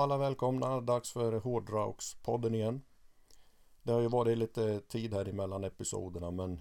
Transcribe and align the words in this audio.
Ja, 0.00 0.04
alla 0.04 0.18
välkomna. 0.18 0.80
Dags 0.80 1.12
för 1.12 1.32
Hårdrockspodden 1.32 2.54
igen. 2.54 2.82
Det 3.82 3.92
har 3.92 4.00
ju 4.00 4.08
varit 4.08 4.38
lite 4.38 4.80
tid 4.80 5.14
här 5.14 5.28
emellan 5.28 5.64
episoderna 5.64 6.30
men 6.30 6.60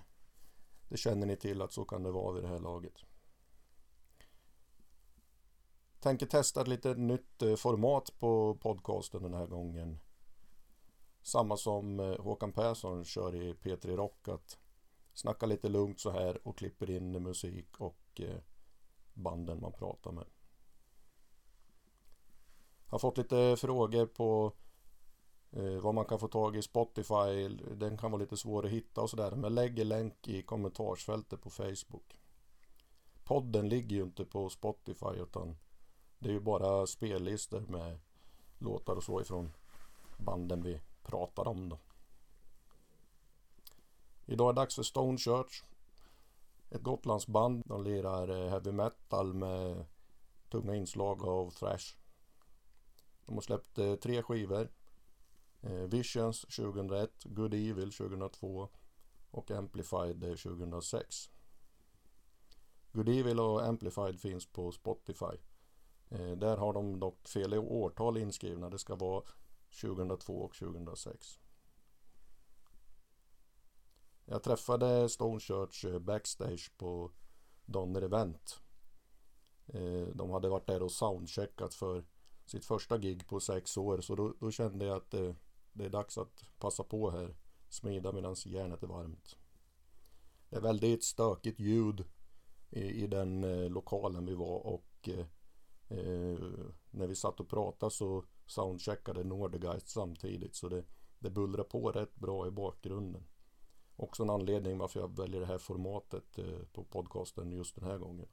det 0.89 0.97
känner 0.97 1.27
ni 1.27 1.35
till 1.35 1.61
att 1.61 1.73
så 1.73 1.85
kan 1.85 2.03
det 2.03 2.11
vara 2.11 2.33
vid 2.33 2.43
det 2.43 2.47
här 2.47 2.59
laget. 2.59 2.93
Tänker 5.99 6.25
testa 6.25 6.61
ett 6.61 6.67
lite 6.67 6.95
nytt 6.95 7.41
eh, 7.41 7.55
format 7.55 8.19
på 8.19 8.55
podcasten 8.61 9.23
den 9.23 9.33
här 9.33 9.47
gången. 9.47 9.99
Samma 11.21 11.57
som 11.57 11.99
eh, 11.99 12.21
Håkan 12.21 12.51
Persson 12.51 13.05
kör 13.05 13.35
i 13.35 13.53
P3 13.53 13.95
Rock 13.95 14.27
att 14.27 14.57
snacka 15.13 15.45
lite 15.45 15.69
lugnt 15.69 15.99
så 15.99 16.11
här 16.11 16.47
och 16.47 16.57
klipper 16.57 16.89
in 16.89 17.23
musik 17.23 17.77
och 17.77 18.21
eh, 18.21 18.39
banden 19.13 19.61
man 19.61 19.73
pratar 19.73 20.11
med. 20.11 20.25
Jag 22.89 22.93
har 22.93 22.99
fått 22.99 23.17
lite 23.17 23.55
frågor 23.57 24.05
på 24.05 24.51
eh, 25.51 25.81
vad 25.81 25.95
man 25.95 26.05
kan 26.05 26.19
få 26.19 26.27
tag 26.27 26.55
i 26.55 26.61
Spotify. 26.61 27.47
Den 27.75 27.97
kan 27.97 28.11
vara 28.11 28.21
lite 28.21 28.37
svår 28.37 28.65
att 28.65 28.71
hitta 28.71 29.01
och 29.01 29.09
sådär. 29.09 29.31
Men 29.31 29.55
lägger 29.55 29.85
länk 29.85 30.27
i 30.27 30.41
kommentarsfältet 30.41 31.41
på 31.41 31.49
Facebook. 31.49 32.19
Podden 33.23 33.69
ligger 33.69 33.95
ju 33.95 34.03
inte 34.03 34.25
på 34.25 34.49
Spotify 34.49 35.15
utan 35.15 35.57
det 36.19 36.29
är 36.29 36.33
ju 36.33 36.39
bara 36.39 36.87
spellistor 36.87 37.59
med 37.59 37.99
låtar 38.57 38.95
och 38.95 39.03
så 39.03 39.21
ifrån 39.21 39.51
banden 40.17 40.63
vi 40.63 40.81
pratar 41.03 41.47
om 41.47 41.69
då. 41.69 41.79
Idag 44.25 44.49
är 44.49 44.53
det 44.53 44.61
dags 44.61 44.75
för 44.75 44.83
Stone 44.83 45.17
Church. 45.17 45.63
Ett 46.69 46.81
Gotlandsband. 46.81 47.63
De 47.65 47.83
lirar 47.83 48.29
eh, 48.29 48.49
heavy 48.49 48.71
metal 48.71 49.33
med 49.33 49.85
tunga 50.49 50.75
inslag 50.75 51.25
av 51.25 51.51
thrash. 51.51 51.98
De 53.29 53.35
har 53.35 53.41
släppt 53.41 53.77
eh, 53.77 53.95
tre 53.95 54.23
skivor. 54.23 54.71
Eh, 55.61 55.71
Visions 55.71 56.41
2001, 56.41 57.11
Good 57.23 57.53
Evil 57.53 57.91
2002 57.91 58.69
och 59.31 59.51
Amplified 59.51 60.21
2006. 60.21 61.29
Good 62.91 63.09
Evil 63.09 63.39
och 63.39 63.65
Amplified 63.65 64.19
finns 64.19 64.45
på 64.45 64.71
Spotify. 64.71 65.37
Eh, 66.09 66.31
där 66.31 66.57
har 66.57 66.73
de 66.73 66.99
dock 66.99 67.27
fel 67.27 67.53
årtal 67.53 68.17
inskrivna. 68.17 68.69
Det 68.69 68.79
ska 68.79 68.95
vara 68.95 69.23
2002 69.81 70.33
och 70.33 70.55
2006. 70.55 71.39
Jag 74.25 74.43
träffade 74.43 75.09
Stone 75.09 75.39
Church 75.39 75.85
eh, 75.85 75.99
backstage 75.99 76.71
på 76.77 77.11
Donner 77.65 78.01
Event. 78.01 78.61
Eh, 79.67 80.07
de 80.13 80.29
hade 80.29 80.49
varit 80.49 80.67
där 80.67 80.83
och 80.83 80.91
soundcheckat 80.91 81.73
för 81.73 82.03
sitt 82.49 82.65
första 82.65 82.97
gig 82.97 83.27
på 83.27 83.39
sex 83.39 83.77
år 83.77 84.01
så 84.01 84.15
då, 84.15 84.33
då 84.39 84.51
kände 84.51 84.85
jag 84.85 84.97
att 84.97 85.11
det, 85.11 85.35
det, 85.73 85.85
är 85.85 85.89
dags 85.89 86.17
att 86.17 86.45
passa 86.59 86.83
på 86.83 87.11
här. 87.11 87.35
Smida 87.69 88.11
medan 88.11 88.35
järnet 88.45 88.83
är 88.83 88.87
varmt. 88.87 89.37
Det 90.49 90.55
är 90.55 90.61
väldigt 90.61 91.03
stökigt 91.03 91.59
ljud 91.59 92.03
i, 92.69 92.81
i 92.81 93.07
den 93.07 93.43
eh, 93.43 93.69
lokalen 93.69 94.25
vi 94.25 94.35
var 94.35 94.67
och 94.67 95.09
eh, 95.09 95.25
eh 95.97 96.39
när 96.91 97.07
vi 97.07 97.15
satt 97.15 97.39
och 97.39 97.49
pratade 97.49 97.91
så 97.91 98.23
soundcheckade 98.45 99.23
Nordegeist 99.23 99.89
samtidigt 99.89 100.55
så 100.55 100.69
det, 100.69 100.83
det 101.19 101.29
bullrar 101.29 101.63
på 101.63 101.91
rätt 101.91 102.15
bra 102.15 102.47
i 102.47 102.51
bakgrunden. 102.51 103.23
Också 103.95 104.23
en 104.23 104.29
anledning 104.29 104.77
varför 104.77 104.99
jag 104.99 105.17
väljer 105.17 105.39
det 105.39 105.45
här 105.45 105.57
formatet 105.57 106.39
eh, 106.39 106.59
på 106.73 106.83
podcasten 106.83 107.51
just 107.51 107.75
den 107.75 107.83
här 107.83 107.97
gången. 107.97 108.27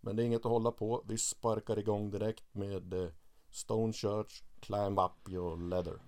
Men 0.00 0.16
det 0.16 0.22
är 0.22 0.26
inget 0.26 0.46
att 0.46 0.52
hålla 0.52 0.72
på. 0.72 1.04
Vi 1.08 1.18
sparkar 1.18 1.78
igång 1.78 2.10
direkt 2.10 2.54
med 2.54 2.94
eh, 2.94 3.08
Stone 3.50 3.92
Church 3.92 4.42
Climb 4.60 4.98
Up 4.98 5.28
Your 5.28 5.56
Leather. 5.56 5.98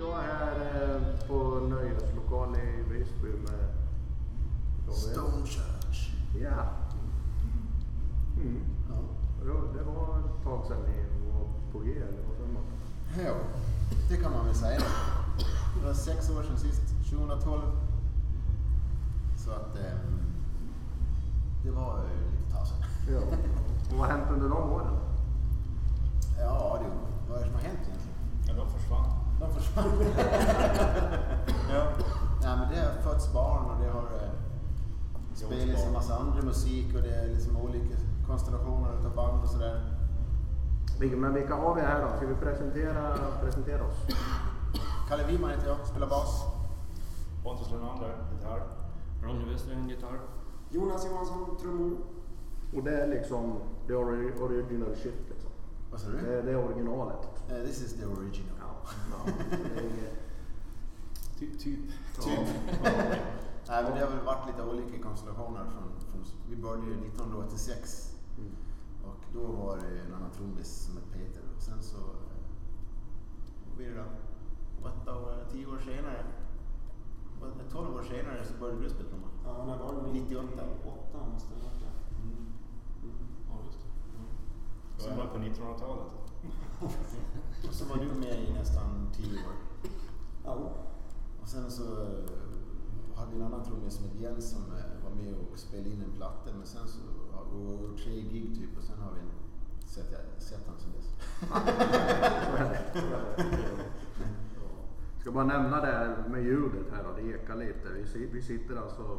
jag 0.00 0.18
är 0.18 0.22
här 0.22 1.00
på 1.28 1.60
nöjeslokal 1.60 2.56
i 2.56 2.92
Visby 2.92 3.28
med... 3.28 3.68
Stone 4.94 5.46
Ja. 6.42 6.64
Mm. 8.36 8.62
ja. 8.88 8.94
Det 9.74 9.82
var 9.82 10.18
ett 10.18 10.44
tag 10.44 10.66
sedan 10.66 10.78
ni 10.86 11.30
var 11.32 11.44
på 11.72 11.78
G, 11.78 11.92
eller 11.92 12.22
vad 12.28 12.36
säger 12.36 12.52
man? 12.52 12.62
Jo, 13.26 13.34
det 14.10 14.16
kan 14.16 14.32
man 14.32 14.46
väl 14.46 14.54
säga. 14.54 14.80
Det 15.76 15.86
var 15.86 15.94
sex 15.94 16.30
år 16.30 16.42
sedan 16.42 16.58
sist, 16.58 16.82
2012. 17.10 17.62
Så 19.36 19.50
att 19.50 19.76
ehm, 19.76 20.20
det 21.64 21.70
var 21.70 21.98
ju 21.98 22.30
lite 22.30 22.56
tag 22.56 22.66
sedan. 22.66 22.78
Ja. 23.08 23.20
Och 23.90 23.98
vad 23.98 24.08
har 24.08 24.16
hänt 24.16 24.30
under 24.30 24.48
de 24.48 24.70
åren? 24.70 24.99
Konstellationer 38.30 38.98
utav 39.00 39.14
band 39.14 39.42
och 39.42 39.48
sådär. 39.50 39.96
Men 41.16 41.34
vilka 41.34 41.54
har 41.54 41.74
vi 41.74 41.80
här 41.80 42.02
då? 42.02 42.16
Ska 42.16 42.26
vi 42.26 42.34
presentera, 42.34 43.14
presentera 43.42 43.84
oss? 43.84 43.96
Kalle 45.08 45.26
Wiman 45.26 45.50
heter 45.50 45.68
jag, 45.68 45.86
spelar 45.86 46.08
bas. 46.08 46.44
Pontus 47.44 47.70
Lenander, 47.70 48.14
gitarr. 48.32 48.62
Ronny 49.22 49.52
Westerlund 49.52 49.90
gitarr. 49.90 50.20
Jonas 50.70 51.06
Johansson, 51.06 51.56
trummor. 51.60 51.96
Och 52.76 52.82
det 52.84 53.02
är 53.02 53.06
liksom 53.06 53.58
the 53.86 53.92
ori- 53.92 54.40
original 54.42 54.96
shit 54.96 55.28
liksom. 55.30 55.50
Vad 55.90 56.00
sa 56.00 56.08
du? 56.10 56.16
Det 56.16 56.38
är, 56.38 56.42
det 56.42 56.50
är 56.50 56.64
originalet. 56.64 57.28
Eh, 57.48 57.56
this 57.66 57.82
is 57.82 57.92
the 57.94 58.06
original. 58.06 58.56
Ja. 58.60 58.90
ja. 59.12 59.32
Ty, 61.38 61.46
typ. 61.58 61.80
Typ. 62.20 62.48
Nej 63.68 63.82
men 63.82 63.94
det 63.94 64.00
har 64.04 64.10
väl 64.10 64.24
varit 64.26 64.46
lite 64.46 64.62
olika 64.62 65.02
konstellationer. 65.02 65.60
Från, 65.60 66.00
från, 66.10 66.24
vi 66.50 66.56
började 66.56 66.86
ju 66.86 66.92
1986 66.92 68.09
Mm. 68.40 68.52
och 69.04 69.22
då 69.32 69.46
var 69.46 69.76
det 69.76 70.00
en 70.00 70.14
annan 70.14 70.30
trummis 70.30 70.68
som 70.68 70.96
hette 70.96 71.08
Peter. 71.18 71.42
Och 71.56 71.62
sen 71.62 71.82
så, 71.82 71.96
eh, 71.96 72.40
vad 73.66 73.76
blir 73.76 73.88
det 73.88 73.96
då? 73.96 74.06
Åtta 74.88 75.18
år, 75.18 75.46
tio 75.52 75.66
år 75.66 75.78
senare, 75.78 76.24
tolv 77.72 77.96
år 77.96 78.02
senare 78.02 78.44
så 78.44 78.54
började 78.60 78.82
du 78.82 78.90
spela 78.90 79.08
trumma. 79.08 79.26
Ja, 79.44 79.64
när 79.66 79.78
var 79.78 79.94
det? 79.94 80.12
98. 80.12 80.48
98 80.76 81.18
måste 81.32 81.54
det 81.54 81.60
ha 81.60 81.68
varit. 81.68 81.82
ja. 81.82 81.92
Mm. 82.22 82.46
Ja, 83.48 83.54
just 83.66 83.78
det. 84.98 85.10
Var 85.10 85.16
bara 85.16 85.32
på 85.34 85.38
1900-talet. 85.38 86.12
Och 87.68 87.74
så 87.74 87.84
var 87.84 87.96
du 87.96 88.06
med 88.06 88.48
i 88.48 88.52
nästan 88.52 89.10
tio 89.12 89.38
år. 89.46 89.54
Ja. 90.44 90.72
Och 91.42 91.48
sen 91.48 91.70
så 91.70 92.02
eh, 92.02 93.16
hade 93.16 93.30
vi 93.30 93.36
en 93.36 93.42
annan 93.42 93.64
trummis 93.64 93.94
som 93.94 94.04
hette 94.04 94.18
Jens 94.18 94.50
som 94.50 94.62
eh, 94.62 95.04
var 95.04 95.10
med 95.10 95.34
och 95.34 95.58
spelade 95.58 95.90
in 95.90 96.02
en 96.02 96.12
platta. 96.16 96.50
Men 96.58 96.66
sen 96.66 96.88
så 96.88 96.98
gjort 97.58 97.98
tre 97.98 98.20
gig 98.20 98.54
typ 98.54 98.78
och 98.78 98.84
sen 98.84 98.98
har 98.98 99.12
vi 99.12 99.20
sett, 99.88 100.10
sett 100.38 100.66
han 100.66 100.78
sen 100.78 100.92
dess. 100.92 101.10
Ska 105.20 105.32
bara 105.32 105.44
nämna 105.44 105.80
det 105.80 105.86
här 105.86 106.24
med 106.28 106.42
ljudet 106.42 106.86
här 106.92 107.04
då, 107.04 107.12
det 107.22 107.22
ekar 107.22 107.56
lite. 107.56 107.88
Vi, 108.14 108.26
vi 108.26 108.42
sitter 108.42 108.76
alltså 108.76 109.18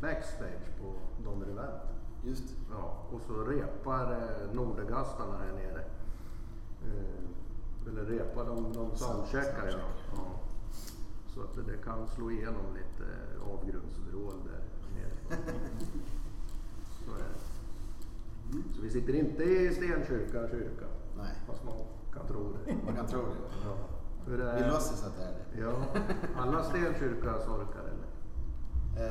backstage 0.00 0.78
på 0.80 0.94
Donner 1.24 1.46
Event. 1.46 1.82
Just 2.24 2.44
Ja, 2.70 3.06
och 3.12 3.20
så 3.20 3.44
repar 3.44 4.12
eh, 4.12 4.52
Nordegastarna 4.54 5.38
här 5.38 5.52
nere. 5.52 5.84
Eh, 6.82 7.88
eller 7.88 8.04
repar, 8.04 8.44
de, 8.44 8.72
de 8.72 8.96
soundcheckar 8.96 9.68
ja. 9.68 9.78
Ja. 10.16 10.40
Så 11.34 11.40
att 11.40 11.54
det, 11.54 11.62
det 11.62 11.76
kan 11.84 12.08
slå 12.08 12.30
igenom 12.30 12.74
lite 12.74 13.04
eh, 13.12 13.42
avgrundsvrål 13.52 14.34
där 14.44 14.62
nere. 14.94 15.12
Så 17.04 17.10
är 17.14 17.18
det. 17.18 17.45
Så 18.74 18.82
vi 18.82 18.90
sitter 18.90 19.14
inte 19.14 19.44
i 19.44 19.74
Stenkyrka 19.74 20.48
kyrka. 20.48 20.86
Nej, 21.16 21.34
Fast 21.46 21.64
man 21.64 21.74
kan 22.14 22.26
tro 22.26 22.52
det. 22.52 22.74
man 22.84 22.96
kan 22.96 23.06
tro 23.06 23.20
det. 23.20 23.66
Ja. 23.68 23.74
Hur 24.26 24.38
det 24.38 24.44
Vi 24.44 24.62
är, 24.62 24.68
låtsas 24.70 25.04
att 25.06 25.16
det 25.16 25.22
är 25.22 25.32
det. 25.32 25.60
ja, 25.60 26.00
alla 26.36 26.62
Stenkyrka 26.64 27.38
sorkar 27.40 27.80
eller? 27.92 28.08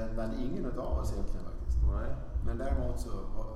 Eh, 0.04 0.08
Men 0.16 0.40
ingen 0.40 0.66
utav 0.66 0.98
oss 1.00 1.14
egentligen 1.14 1.46
faktiskt. 1.46 1.78
Nej. 1.92 2.16
Men 2.46 2.58
däremot 2.58 3.00
så 3.00 3.10
har- 3.10 3.56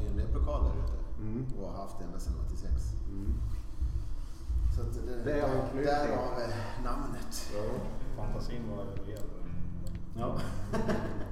vi 0.00 0.06
en 0.06 0.16
replokal 0.26 0.64
där 0.64 0.70
ute 0.84 0.92
Mm. 1.22 1.46
och 1.58 1.68
har 1.70 1.82
haft 1.82 2.00
ända 2.00 2.18
sedan 2.18 2.32
86. 2.46 2.72
Mm. 3.08 3.32
Så 4.76 4.80
att 4.82 5.06
det, 5.06 5.24
Det 5.24 5.40
är 5.40 5.44
anknytning. 5.44 5.84
därav 5.84 6.32
eh, 6.40 6.84
namnet. 6.84 7.50
Ja. 7.56 7.62
Fantasin 8.16 8.62
var 8.76 8.84
rejäl. 8.84 9.22
Ja. 10.16 10.36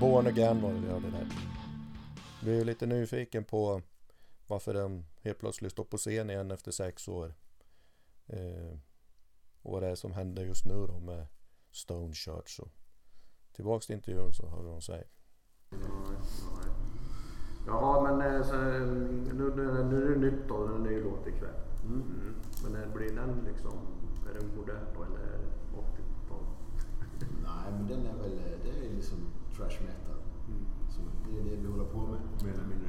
Born 0.00 0.26
Again 0.26 0.62
var 0.62 0.72
det 0.72 0.80
vi 0.80 0.88
hörde 0.88 1.10
där. 1.10 1.26
Vi 2.44 2.60
är 2.60 2.64
lite 2.64 2.86
nyfiken 2.86 3.44
på 3.44 3.82
varför 4.46 4.74
de 4.74 5.04
helt 5.22 5.38
plötsligt 5.38 5.72
står 5.72 5.84
på 5.84 5.96
scen 5.96 6.30
igen 6.30 6.50
efter 6.50 6.70
sex 6.70 7.08
år. 7.08 7.34
Eh, 8.26 8.78
och 9.62 9.72
vad 9.72 9.82
det 9.82 9.88
är 9.88 9.94
som 9.94 10.12
händer 10.12 10.44
just 10.44 10.64
nu 10.64 10.86
då 10.86 10.98
med 10.98 11.26
Stone 11.70 12.14
Church. 12.14 12.56
Så 12.56 12.68
tillbaks 13.52 13.86
till 13.86 13.94
intervjun 13.94 14.32
så 14.32 14.48
hör 14.48 14.58
vi 14.58 14.64
vad 14.64 14.74
de 14.74 14.82
säger. 14.82 15.06
Jaha, 17.66 18.02
men 18.02 18.34
eh, 18.34 18.42
så, 18.42 18.54
eh, 18.54 18.86
nu, 19.34 19.52
nu, 19.56 19.84
nu 19.84 20.02
är 20.02 20.10
det 20.10 20.16
nytt 20.16 20.48
då, 20.48 20.66
en 20.66 20.82
ny 20.82 21.00
låt 21.00 21.26
ikväll. 21.26 21.60
Mm. 21.84 22.34
Men 22.62 22.82
eh, 22.82 22.88
blir 22.94 23.16
den 23.16 23.44
liksom, 23.52 23.72
är 24.30 24.34
den 24.34 24.56
modern 24.56 24.86
då 24.94 25.02
eller 25.02 25.20
är 25.20 25.38
det 25.38 25.78
80-tal? 25.78 26.44
Nej, 27.20 27.72
men 27.72 27.86
den 27.88 28.06
är 28.06 28.14
väl, 28.22 28.40
det 28.64 28.86
är 28.86 28.94
liksom 28.94 29.18
trash 29.58 29.78
metal. 29.86 30.18
Så 30.92 31.00
det 31.24 31.38
är 31.40 31.44
det 31.44 31.56
vi 31.62 31.68
håller 31.74 31.84
på 31.94 31.98
med, 31.98 32.20
mer 32.44 32.52
eller 32.54 32.68
mindre. 32.74 32.88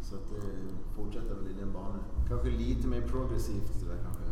Så 0.00 0.14
att 0.16 0.26
det 0.30 0.42
fortsätter 0.96 1.34
väl 1.34 1.46
i 1.50 1.60
den 1.60 1.72
banan. 1.72 2.02
Kanske 2.28 2.50
lite 2.50 2.86
mer 2.88 3.00
progressivt 3.00 3.80
det 3.80 3.86
där 3.92 4.00
kanske. 4.04 4.22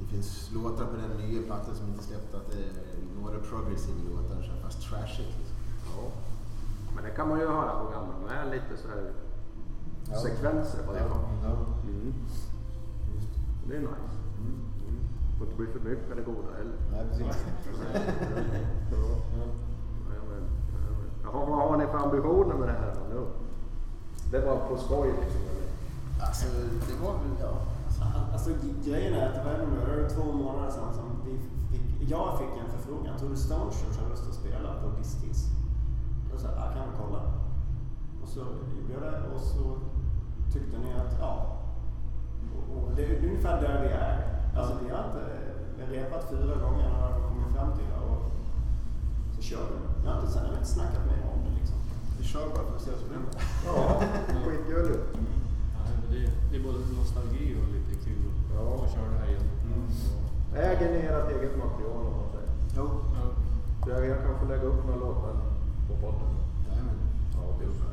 Det 0.00 0.06
finns 0.06 0.50
låtar 0.54 0.86
på 0.86 0.96
den 0.96 1.10
nya 1.22 1.42
plattan 1.46 1.74
som 1.74 1.86
inte 1.88 2.04
släppt 2.04 2.34
att 2.34 2.46
det 2.52 2.62
är 2.64 3.20
några 3.22 3.38
progressiva 3.38 3.98
låtar, 4.10 4.60
fast 4.62 4.82
trashigt. 4.82 5.32
Liksom. 5.38 5.56
Ja. 5.96 6.10
Men 6.94 7.04
det 7.04 7.10
kan 7.10 7.28
man 7.28 7.38
ju 7.40 7.46
höra 7.46 7.84
på 7.84 7.90
gamla 7.90 8.14
med 8.28 8.50
lite 8.50 8.82
så 8.82 8.88
här 8.88 9.12
Ja. 10.12 10.16
sekvenser 10.16 10.82
på 10.86 10.92
det. 10.92 10.98
Ja, 10.98 11.20
ja. 11.44 11.56
Mm. 11.88 12.14
Det 13.68 13.76
är 13.76 13.80
nice. 13.80 13.90
Mm. 14.38 14.60
Får 15.38 15.46
inte 15.46 15.56
bli 15.58 15.66
för 15.66 15.80
mycket 15.80 16.16
det 16.16 16.22
goda 16.22 16.48
heller. 16.58 16.76
Nej, 16.92 17.04
precis. 17.08 17.26
Ja. 17.26 19.00
Jajamän, 20.10 20.44
jajamän. 20.72 21.10
Jaha, 21.24 21.76
ambitioner 22.10 22.54
med 22.54 22.68
det 22.68 22.72
här 22.82 22.94
då 22.98 23.14
nu? 23.14 23.20
Det 24.30 24.46
var 24.46 24.56
på 24.68 24.76
skoj 24.76 25.08
liksom? 25.20 25.40
eller? 25.50 25.68
Alltså, 26.26 26.46
det 26.88 26.96
var 27.04 27.12
väl, 27.12 27.34
ja. 27.40 27.52
Alltså 28.32 28.50
g- 28.50 28.74
grejen 28.90 29.14
är 29.14 29.28
att 29.28 29.34
det 29.34 29.44
var 29.44 29.52
ändå 29.52 29.66
nu, 29.76 29.96
det 29.96 30.04
är 30.04 30.08
två 30.08 30.32
månader 30.32 30.70
sedan 30.70 30.94
som 30.94 31.04
vi 31.24 31.32
fick, 31.72 32.10
jag 32.10 32.38
fick 32.38 32.52
en 32.62 32.70
förfrågan. 32.76 33.18
Tror 33.18 33.30
du 33.30 33.36
Stone 33.36 33.70
Church 33.70 33.98
har 34.00 34.10
lust 34.10 34.28
att 34.28 34.34
spela 34.34 34.68
på 34.82 34.86
Distis? 34.98 35.40
Och 36.34 36.40
så 36.40 36.46
här, 36.46 36.54
jag 36.64 36.72
kan 36.74 36.82
vi 36.90 36.94
kolla. 37.02 37.22
Och 38.22 38.28
så 38.28 38.40
gjorde 38.40 38.92
jag 38.94 39.02
det 39.02 39.22
och 39.34 39.40
så 39.40 39.64
tyckte 40.52 40.78
ni 40.78 40.90
att, 41.00 41.12
ja. 41.20 41.32
Och, 42.56 42.76
och 42.84 42.90
det 42.96 43.04
är 43.04 43.26
ungefär 43.28 43.60
där 43.60 43.82
vi 43.82 43.88
är. 43.88 44.16
Alltså 44.56 44.74
vi 44.84 44.90
har 44.94 45.04
inte 45.04 45.24
vi 45.76 45.84
har 45.86 45.92
repat 45.92 46.30
fyra 46.30 46.54
gånger 46.64 46.88
och 47.16 47.28
kommit 47.28 47.54
fram 47.56 47.72
till 47.72 47.84
det 47.92 48.00
och 48.10 48.22
så 49.36 49.42
kör 49.42 49.64
vi. 49.70 50.04
Jag 50.04 50.10
har 50.12 50.20
inte, 50.20 50.32
sen 50.32 50.42
har 50.44 50.50
vi 50.52 50.56
inte 50.56 50.68
snackat 50.68 51.06
mer 51.06 51.22
om. 51.32 51.39
Vi 52.20 52.26
kör 52.26 52.46
bara 52.54 52.64
för 52.68 52.76
att 52.76 52.82
se 52.82 52.90
vad 52.90 53.00
som 53.04 53.10
händer. 53.14 53.32
Ja, 53.66 54.02
skitgulligt. 54.44 55.04
Det, 56.12 56.20
det 56.50 56.56
är 56.58 56.62
både 56.68 56.78
nostalgi 57.00 57.46
och 57.60 57.68
lite 57.76 57.94
kul 58.06 58.24
Ja. 58.56 58.84
att 58.84 58.92
köra 58.94 59.08
det 59.12 59.18
här 59.22 59.28
igen. 59.32 59.46
Äger 60.70 60.88
ni 60.94 60.98
ert 61.14 61.28
eget 61.36 61.54
material 61.64 62.02
om 62.10 62.14
man 62.20 62.28
säger? 62.34 62.50
Jo. 62.76 62.86
Ja. 63.16 63.24
Så 63.84 63.90
jag, 63.90 64.06
jag 64.06 64.18
kan 64.24 64.38
få 64.40 64.44
lägga 64.52 64.62
upp 64.70 64.80
några 64.86 65.00
låtar 65.04 65.34
på 65.88 65.94
podden. 66.02 66.30
Jajamän. 66.68 66.98
Ja, 67.34 67.40
det 67.58 67.64
är 67.64 67.68
bra. 67.78 67.90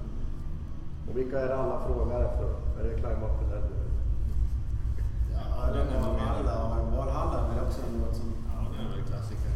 Och 1.07 1.17
vilka 1.17 1.39
är 1.39 1.47
det 1.47 1.57
alla 1.61 1.77
frågar 1.87 2.19
efter 2.25 2.43
då? 2.43 2.53
Är 2.79 2.83
det 2.87 2.93
Climb 3.01 3.23
Up 3.27 3.37
Ladder? 3.51 3.83
Ja, 5.33 5.73
den 5.75 5.87
är 5.95 5.99
Valhalla. 6.07 6.55
Valhalla 6.97 7.37
är 7.43 7.47
väl 7.49 7.59
också 7.67 7.79
en 7.87 7.93
låt 8.01 8.15
som... 8.15 8.27
Ja, 8.53 8.57
det 8.71 8.77
är 8.83 8.99
en 9.01 9.07
klassiker. 9.11 9.51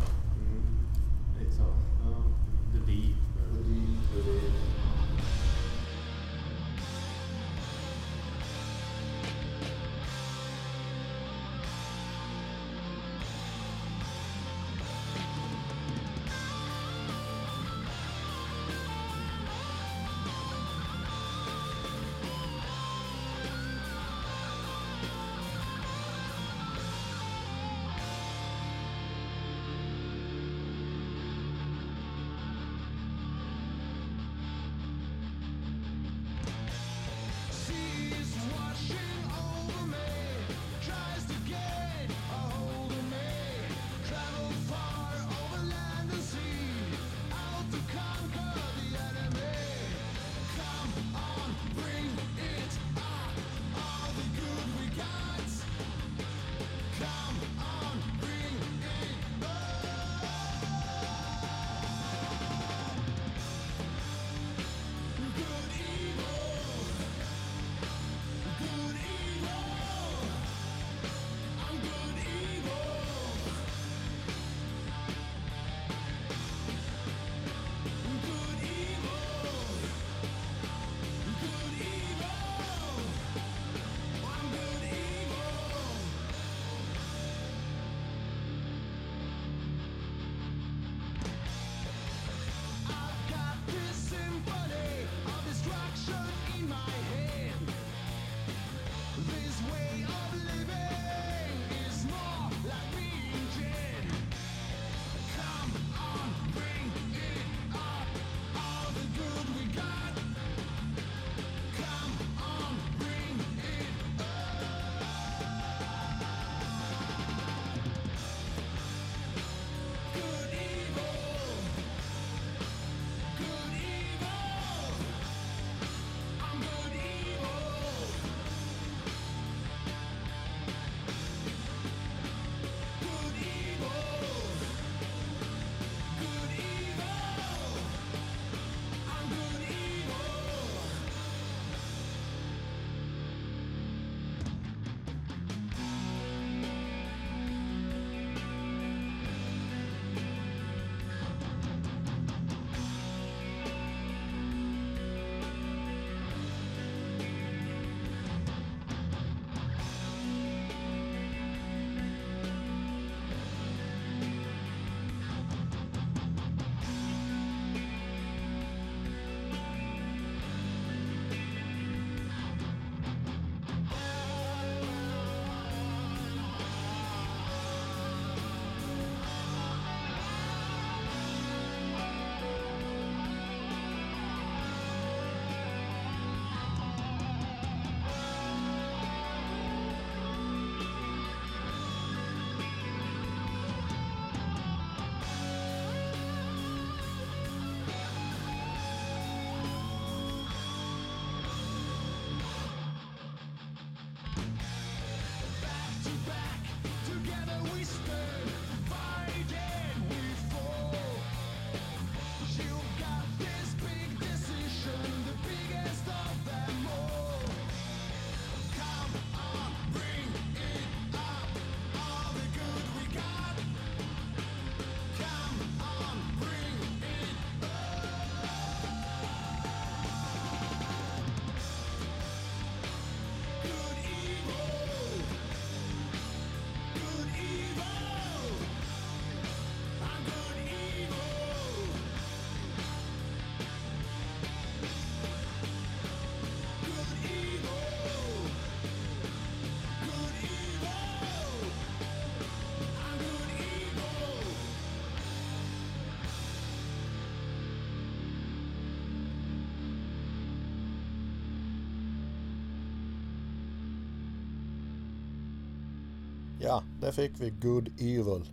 Ja, 266.63 266.83
där 266.99 267.11
fick 267.11 267.39
vi 267.39 267.49
Good 267.49 267.87
Evil. 267.87 268.51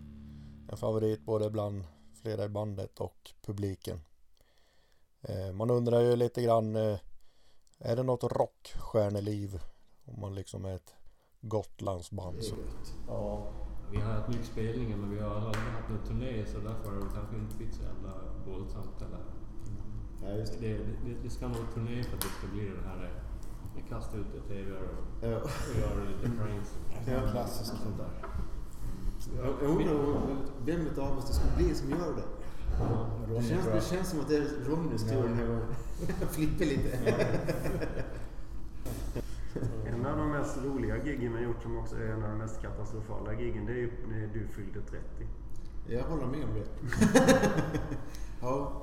En 0.71 0.77
favorit 0.77 1.25
både 1.25 1.51
bland 1.51 1.85
flera 2.23 2.44
i 2.44 2.49
bandet 2.49 3.01
och 3.01 3.31
publiken. 3.47 4.01
Eh, 5.23 5.53
man 5.53 5.71
undrar 5.71 6.01
ju 6.01 6.16
lite 6.16 6.42
grann, 6.42 6.77
eh, 6.77 6.99
är 7.79 7.97
det 7.97 8.03
något 8.03 8.23
rockstjärneliv? 8.23 9.61
Om 10.05 10.21
man 10.21 10.35
liksom 10.35 10.64
är 10.64 10.75
ett 10.75 10.94
Gotlandsband. 11.40 12.44
Så. 12.44 12.55
Ja, 13.09 13.51
vi 13.90 13.97
har 13.97 14.12
haft 14.12 14.29
mycket 14.29 14.47
spelningar 14.47 14.97
men 14.97 15.11
vi 15.11 15.21
har 15.21 15.35
aldrig 15.35 15.64
haft 15.64 15.88
någon 15.88 16.05
turné 16.05 16.47
så 16.47 16.59
därför 16.59 16.90
har 16.90 16.97
det 16.97 17.14
kanske 17.14 17.37
inte 17.37 17.57
blivit 17.57 17.75
så 17.75 17.83
jävla 17.83 18.12
våldsamt. 18.47 19.03
Eller. 19.03 19.25
Ja, 20.23 20.38
just 20.38 20.61
det. 20.61 20.79
Det, 20.79 20.85
det, 21.05 21.14
det 21.23 21.31
ska 21.31 21.49
nog 21.49 21.75
turné 21.75 22.05
för 22.05 22.16
att 22.16 22.23
det 22.23 22.29
ska 22.29 22.47
bli 22.47 22.64
den 22.64 22.85
här 22.85 23.05
eh, 23.05 23.28
vi 23.79 23.88
kastar 23.88 24.19
ut 24.19 24.27
i 24.35 24.49
TV 24.49 24.73
och, 24.73 25.05
Ja. 25.21 25.29
gör 25.29 26.07
lite 26.09 26.37
pranks. 26.37 26.75
Ja. 27.07 27.31
Klassiskt. 27.31 27.67
Sånt 27.67 27.97
där. 27.99 28.11
Jag 29.37 29.71
undrar 29.71 30.21
vem 30.64 30.81
utav 30.81 31.19
oss 31.19 31.27
det 31.29 31.33
skulle 31.35 31.57
bli 31.57 31.75
som 31.75 31.91
gör 31.91 32.14
det. 32.17 32.23
Det 33.35 33.43
känns, 33.43 33.67
det 33.67 33.81
känns 33.97 34.11
som 34.11 34.21
att 34.21 34.29
det 34.29 34.37
är 34.37 34.64
Ronnys 34.64 35.03
tur 35.11 35.23
den 35.23 35.35
här 35.35 35.47
gången. 35.47 35.67
Jag 36.21 36.29
flippar 36.29 36.64
lite. 36.64 36.99
En 39.87 40.07
av 40.07 40.19
de 40.19 40.31
mest 40.31 40.59
roliga 40.64 41.05
giggen 41.05 41.37
vi 41.37 41.43
gjort 41.43 41.62
som 41.62 41.79
också 41.79 41.97
är 41.97 42.09
en 42.09 42.23
av 42.23 42.29
de 42.31 42.38
mest 42.38 42.62
katastrofala 42.62 43.33
giggen 43.41 43.67
det 43.67 43.73
är 43.73 43.77
ju 43.77 43.91
när 44.09 44.27
du 44.35 44.47
fyllde 44.49 44.81
30. 44.81 44.99
Jag 45.87 46.05
håller 46.05 46.27
med 46.27 46.45
om 46.45 46.55
det. 46.55 46.67
ja. 48.41 48.83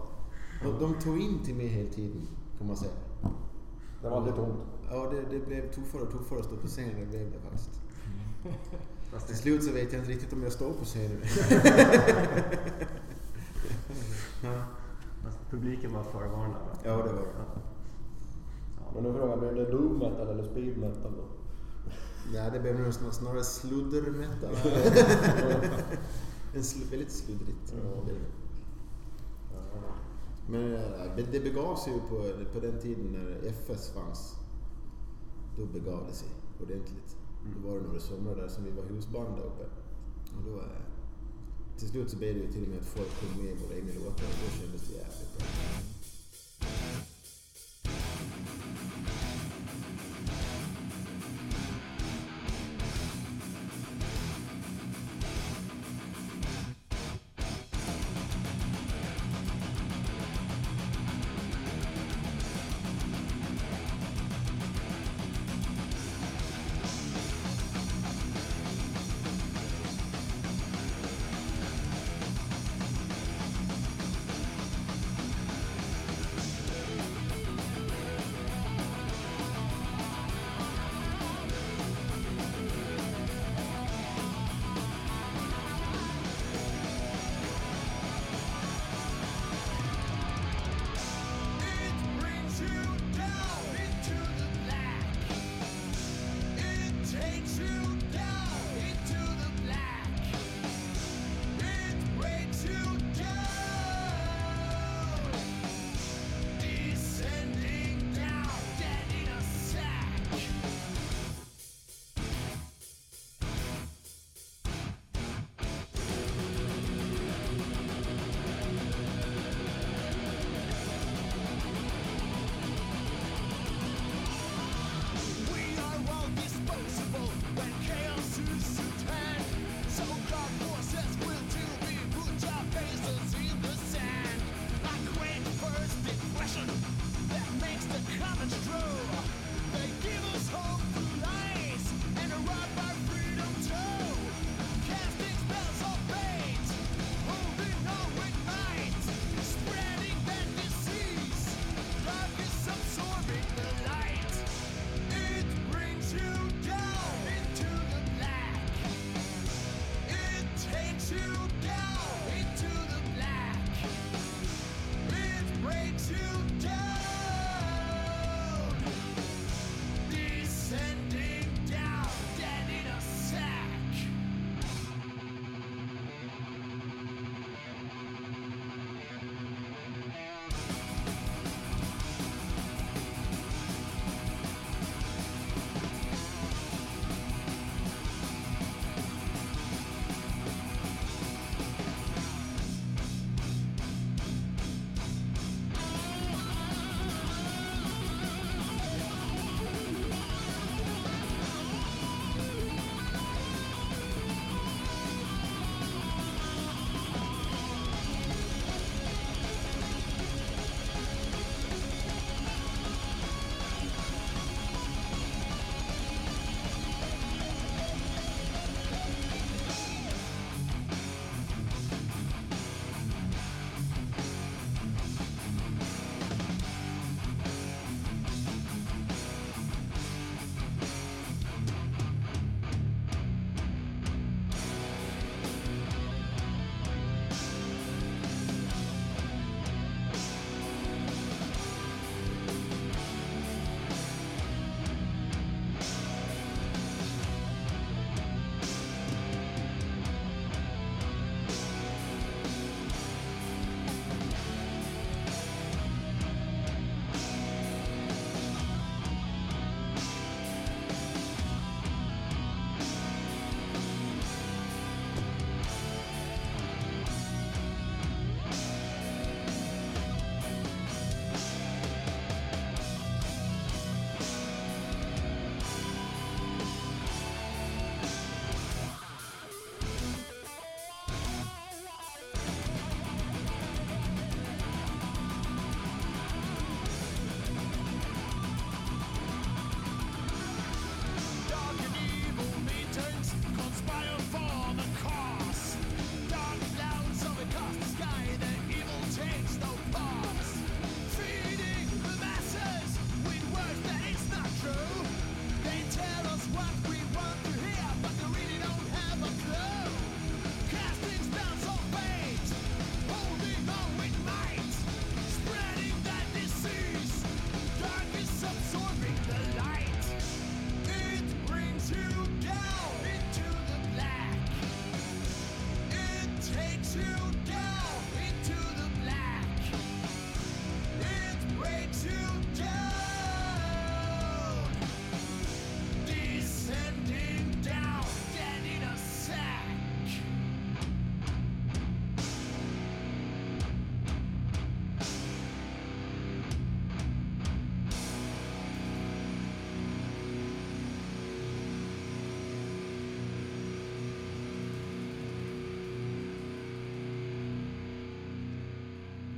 De 0.80 0.94
tog 0.94 1.22
in 1.22 1.40
till 1.44 1.56
mig 1.56 1.68
hela 1.68 1.90
tiden, 1.90 2.28
kan 2.58 2.68
man 2.68 2.78
säga. 2.78 2.92
Det 4.02 4.10
var 4.10 4.26
lite 4.26 4.42
ont. 4.42 4.75
Ja, 4.90 5.10
det, 5.12 5.22
det 5.38 5.46
blev 5.46 5.72
tuffare 5.72 6.02
och 6.02 6.12
tuffare 6.12 6.40
att 6.40 6.46
stå 6.46 6.58
på 6.58 6.68
scenen. 6.68 7.00
Det 7.00 7.06
blev 7.06 7.32
det 7.32 7.40
faktiskt. 7.40 7.70
Fast 9.12 9.28
Till 9.28 9.36
slut 9.38 9.64
så 9.64 9.72
vet 9.74 9.94
jag 9.94 10.02
inte 10.02 10.12
riktigt 10.12 10.34
om 10.34 10.44
jag 10.44 10.52
står 10.52 10.74
på 10.74 10.86
scenen. 10.86 11.22
fast 15.24 15.38
publiken 15.50 15.94
var 15.94 16.04
förvarnad. 16.04 16.50
va? 16.52 16.78
Ja, 16.84 16.92
det 16.98 17.04
var 17.04 17.22
det. 17.22 17.28
Ja. 17.38 17.62
Men 18.94 19.04
nu 19.04 19.14
frågan, 19.20 19.40
blir 19.40 19.52
det 19.52 19.72
doom 19.72 19.98
metal 20.00 20.28
eller 20.28 20.44
speed 20.44 20.78
metal 20.78 21.12
då? 21.18 21.24
Nej, 22.34 22.52
det 22.54 22.60
blev 22.60 22.80
nog 22.80 22.94
snar- 22.94 23.12
snarare 23.12 23.44
sluddermetal. 23.44 24.56
en 26.56 26.62
sl- 26.62 26.92
väldigt 26.92 27.12
sluddrigt. 27.12 27.74
Ja. 27.84 28.02
blev 28.04 28.16
det. 28.16 28.22
Men 30.50 30.74
eh, 30.74 31.16
det- 31.16 31.32
det 31.32 31.40
begav 31.40 31.76
sig 31.76 31.94
ju 31.94 32.00
på, 32.00 32.32
på 32.54 32.60
den 32.60 32.80
tiden 32.82 33.06
när 33.12 33.50
FS 33.52 33.90
fanns. 33.94 34.36
Då 35.58 35.66
begav 35.66 36.06
det 36.08 36.14
sig 36.14 36.30
ordentligt. 36.62 37.18
Då 37.56 37.70
var 37.70 37.80
det 37.80 37.88
några 37.88 38.00
somrar 38.00 38.36
där 38.36 38.48
som 38.48 38.64
vi 38.64 38.72
var 38.72 38.84
husband 38.84 39.38
där 39.38 39.44
uppe. 39.44 39.64
Och 40.38 40.44
då, 40.46 40.60
eh, 40.60 40.66
till 41.78 41.88
slut 41.88 42.10
så 42.10 42.18
blev 42.18 42.34
det 42.34 42.42
ju 42.42 42.52
till 42.52 42.64
och 42.64 42.70
med 42.70 42.78
att 42.78 42.86
folk 42.86 43.10
kom 43.20 43.44
med 43.44 43.52
i 43.52 43.58
våra 43.64 43.76
egna 43.76 43.94
låtar 43.94 44.26
och 44.26 44.40
då 44.44 44.60
kändes 44.60 44.82
det 44.88 44.94
jävligt 44.94 45.38
bra. 45.38 45.46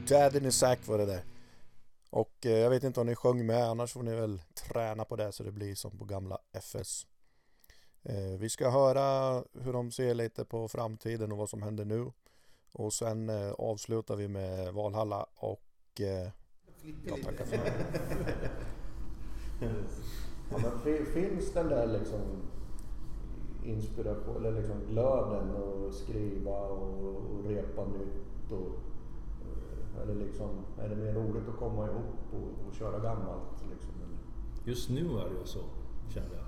Dad 0.10 0.36
in 0.36 0.46
a 0.46 0.52
sack 0.52 0.88
var 0.88 0.98
det 0.98 1.06
där. 1.06 1.22
Och 2.10 2.46
eh, 2.46 2.52
jag 2.58 2.70
vet 2.70 2.84
inte 2.84 3.00
om 3.02 3.08
ni 3.08 3.16
sjöng 3.16 3.46
med, 3.46 3.64
annars 3.64 3.94
får 3.94 4.04
ni 4.04 4.16
väl 4.16 4.42
träna 4.68 5.06
på 5.06 5.16
det 5.16 5.32
så 5.32 5.44
det 5.44 5.52
blir 5.52 5.76
som 5.76 5.98
på 5.98 6.06
gamla 6.06 6.38
FS. 6.54 7.08
Eh, 8.04 8.40
vi 8.40 8.50
ska 8.50 8.70
höra 8.70 9.34
hur 9.62 9.74
de 9.74 9.92
ser 9.92 10.14
lite 10.14 10.46
på 10.46 10.68
framtiden 10.68 11.32
och 11.32 11.38
vad 11.38 11.50
som 11.50 11.62
händer 11.62 11.86
nu. 11.86 12.12
Och 12.74 12.94
sen 12.94 13.30
eh, 13.30 13.52
avslutar 13.52 14.16
vi 14.16 14.28
med 14.28 14.74
Valhalla 14.74 15.26
och 15.36 15.62
eh, 16.00 16.30
jag 17.06 17.24
tackar 17.24 17.46
för 17.46 17.58
mig. 17.58 17.72
Ja, 20.52 20.58
men 20.58 20.80
fi- 20.84 21.06
finns 21.06 21.54
den 21.54 21.68
där 21.70 21.88
liksom 21.88 22.22
inspiration, 23.66 24.36
eller 24.46 24.52
liksom 24.62 24.86
glöden 24.90 25.50
att 25.56 25.94
skriva 25.96 26.52
och, 26.58 27.06
och 27.06 27.44
repa 27.46 27.86
nytt 27.86 28.52
och 28.52 28.72
eller 30.04 30.16
liksom, 30.16 30.50
är 30.78 30.90
det 30.90 30.96
mer 30.96 31.14
roligt 31.14 31.50
att 31.50 31.58
komma 31.58 31.86
ihop 31.86 32.16
och, 32.32 32.68
och 32.68 32.74
köra 32.74 33.00
gammalt 33.00 33.66
liksom? 33.72 33.94
Just 34.68 34.90
nu 34.90 35.00
är 35.00 35.30
det 35.30 35.40
ju 35.40 35.46
så, 35.46 35.60
känner 36.10 36.36
jag. 36.36 36.46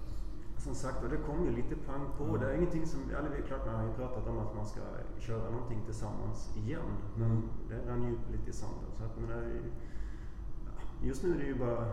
Som 0.62 0.76
sagt, 0.76 1.04
och 1.04 1.10
det 1.10 1.18
kom 1.18 1.46
ju 1.46 1.52
lite 1.52 1.76
pang 1.76 2.06
på. 2.18 2.38
Det 2.38 2.52
är 2.52 2.54
ingenting 2.54 2.86
som... 2.86 3.00
Eller 3.10 3.30
det 3.30 3.38
är 3.38 3.42
klart, 3.42 3.66
man 3.66 3.76
har 3.76 3.84
ju 3.84 3.94
pratat 3.94 4.28
om 4.28 4.40
att 4.40 4.56
man 4.56 4.66
ska 4.66 4.80
köra 5.20 5.50
någonting 5.50 5.82
tillsammans 5.86 6.58
igen. 6.58 6.92
Men 7.16 7.44
det 7.70 7.92
rann 7.92 8.04
ju 8.04 8.38
lite 8.38 8.50
i 8.50 8.54
sanden. 8.54 8.90
Så 8.98 9.04
att, 9.04 9.18
men 9.20 9.30
det 9.30 9.36
är, 9.36 9.62
just 11.04 11.24
nu 11.24 11.34
är 11.34 11.38
det 11.38 11.46
ju 11.46 11.56
bara 11.56 11.86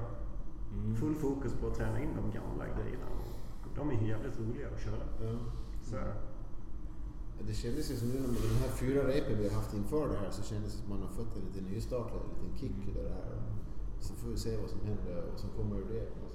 full 1.00 1.14
fokus 1.14 1.54
på 1.54 1.66
att 1.66 1.74
träna 1.74 2.00
in 2.00 2.08
de 2.16 2.38
gamla 2.38 2.64
grejerna. 2.64 3.06
Och 3.62 3.70
de 3.76 3.90
är 3.90 4.02
ju 4.02 4.08
jävligt 4.08 4.40
roliga 4.40 4.68
att 4.68 4.80
köra. 4.80 5.06
Ja. 5.20 5.38
Så, 5.82 5.96
det 7.48 7.54
kändes 7.54 7.90
ju 7.90 7.96
som 7.96 8.08
nu 8.08 8.20
när 8.20 8.26
man, 8.26 8.36
de 8.36 8.58
här 8.64 8.68
fyra 8.68 9.08
repen 9.08 9.38
vi 9.38 9.48
har 9.48 9.54
haft 9.54 9.74
inför 9.74 10.08
det 10.08 10.16
här 10.16 10.30
så 10.30 10.42
kändes 10.42 10.72
det 10.72 10.78
som 10.78 10.92
att 10.92 10.98
man 10.98 11.08
har 11.08 11.14
fått 11.14 11.36
en 11.36 11.42
liten 11.48 11.64
nystart, 11.64 12.12
en 12.12 12.28
liten 12.34 12.58
kick 12.60 12.88
i 12.88 12.92
det 12.98 13.08
här. 13.08 13.42
Så 14.00 14.14
får 14.14 14.28
vi 14.28 14.36
se 14.36 14.56
vad 14.56 14.70
som 14.70 14.80
händer 14.80 15.24
och 15.32 15.40
så 15.40 15.46
som 15.46 15.50
kommer 15.50 15.76
ur 15.76 15.88
det. 15.94 16.25